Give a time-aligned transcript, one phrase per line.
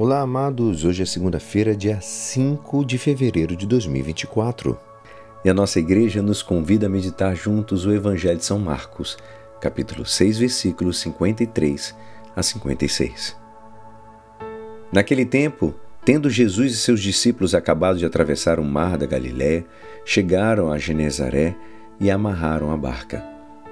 [0.00, 0.84] Olá, amados.
[0.84, 4.78] Hoje é segunda-feira, dia 5 de fevereiro de 2024.
[5.44, 9.18] E a nossa igreja nos convida a meditar juntos o Evangelho de São Marcos,
[9.60, 11.96] capítulo 6, versículos 53
[12.36, 13.36] a 56.
[14.92, 19.66] Naquele tempo, tendo Jesus e seus discípulos acabado de atravessar o mar da Galiléia,
[20.04, 21.56] chegaram a Genezaré
[21.98, 23.20] e amarraram a barca.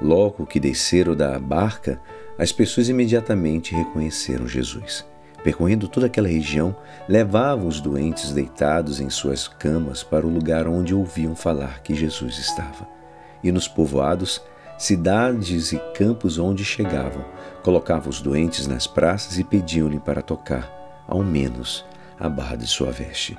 [0.00, 2.00] Logo que desceram da barca,
[2.38, 5.04] as pessoas imediatamente reconheceram Jesus
[5.44, 6.74] percorrendo toda aquela região,
[7.06, 12.38] levavam os doentes deitados em suas camas para o lugar onde ouviam falar que Jesus
[12.38, 12.88] estava.
[13.42, 14.40] E nos povoados,
[14.78, 17.22] cidades e campos onde chegavam,
[17.62, 21.84] colocavam os doentes nas praças e pediam-lhe para tocar, ao menos,
[22.18, 23.36] a barra de sua veste.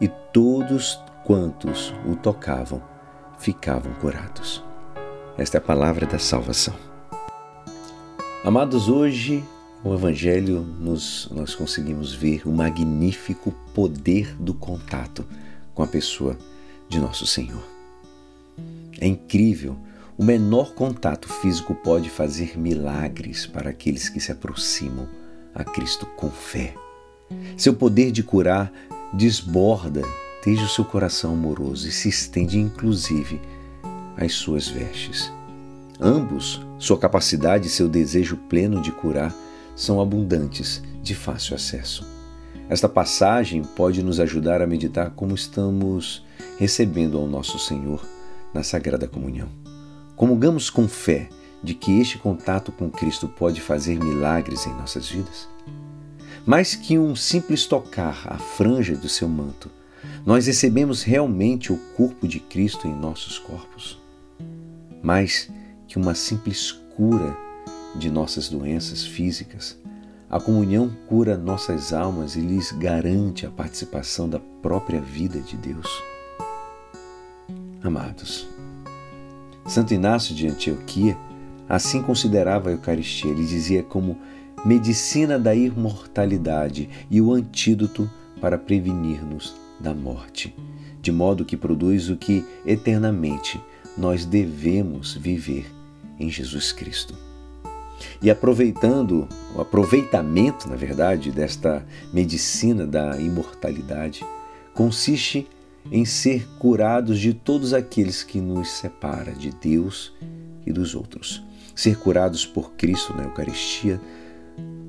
[0.00, 2.82] E todos quantos o tocavam
[3.38, 4.64] ficavam curados.
[5.38, 6.74] Esta é a palavra da salvação.
[8.44, 9.44] Amados, hoje
[9.84, 15.26] no Evangelho, nos, nós conseguimos ver o magnífico poder do contato
[15.74, 16.38] com a pessoa
[16.88, 17.62] de nosso Senhor.
[18.98, 19.76] É incrível,
[20.16, 25.06] o menor contato físico pode fazer milagres para aqueles que se aproximam
[25.54, 26.74] a Cristo com fé.
[27.56, 28.72] Seu poder de curar
[29.12, 30.02] desborda
[30.44, 33.40] desde o seu coração amoroso e se estende inclusive
[34.16, 35.30] às suas vestes.
[36.00, 39.34] Ambos, sua capacidade e seu desejo pleno de curar,
[39.74, 42.06] são abundantes, de fácil acesso.
[42.68, 46.24] Esta passagem pode nos ajudar a meditar como estamos
[46.58, 48.04] recebendo ao nosso Senhor
[48.54, 49.48] na Sagrada Comunhão.
[50.16, 51.28] Comungamos com fé
[51.62, 55.48] de que este contato com Cristo pode fazer milagres em nossas vidas.
[56.46, 59.70] Mais que um simples tocar a franja do seu manto,
[60.24, 63.98] nós recebemos realmente o corpo de Cristo em nossos corpos.
[65.02, 65.50] Mais
[65.86, 67.43] que uma simples cura
[67.96, 69.78] de nossas doenças físicas.
[70.28, 76.02] A comunhão cura nossas almas e lhes garante a participação da própria vida de Deus.
[77.82, 78.46] Amados,
[79.66, 81.16] Santo Inácio de Antioquia
[81.68, 83.30] assim considerava a Eucaristia.
[83.30, 84.18] Ele dizia como
[84.64, 88.10] medicina da imortalidade e o antídoto
[88.40, 90.54] para prevenir-nos da morte,
[91.00, 93.60] de modo que produz o que eternamente
[93.96, 95.66] nós devemos viver
[96.18, 97.14] em Jesus Cristo.
[98.20, 104.24] E aproveitando, o aproveitamento, na verdade, desta medicina da imortalidade,
[104.72, 105.46] consiste
[105.90, 110.12] em ser curados de todos aqueles que nos separa de Deus
[110.66, 111.42] e dos outros.
[111.74, 114.00] Ser curados por Cristo na Eucaristia,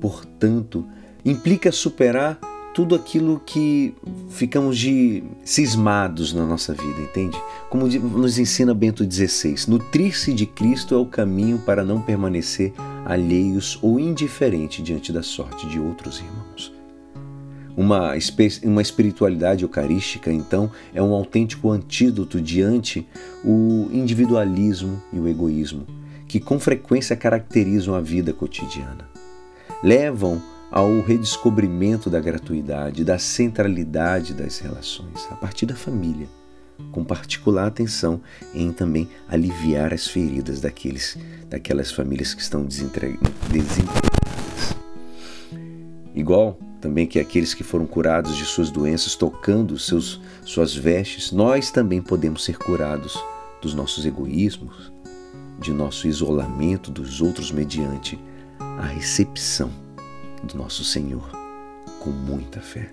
[0.00, 0.86] portanto,
[1.24, 2.38] implica superar
[2.72, 3.94] tudo aquilo que
[4.28, 7.40] ficamos de cismados na nossa vida, entende?
[7.70, 12.74] Como nos ensina Bento XVI, nutrir-se de Cristo é o caminho para não permanecer
[13.06, 16.74] alheios ou indiferente diante da sorte de outros irmãos.
[17.76, 18.14] Uma,
[18.64, 23.06] uma espiritualidade eucarística, então, é um autêntico antídoto diante
[23.44, 25.86] o individualismo e o egoísmo,
[26.26, 29.08] que com frequência caracterizam a vida cotidiana.
[29.84, 36.26] Levam ao redescobrimento da gratuidade, da centralidade das relações, a partir da família,
[36.92, 38.20] com particular atenção
[38.54, 41.16] em também aliviar as feridas daqueles,
[41.48, 43.30] daquelas famílias que estão desempregadas.
[46.14, 51.70] Igual também que aqueles que foram curados de suas doenças tocando seus, suas vestes, nós
[51.70, 53.18] também podemos ser curados
[53.60, 54.92] dos nossos egoísmos,
[55.60, 58.18] de nosso isolamento dos outros mediante
[58.58, 59.70] a recepção
[60.42, 61.28] do nosso Senhor
[62.00, 62.92] com muita fé.